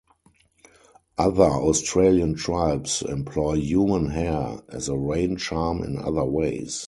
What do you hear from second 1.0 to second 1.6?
Other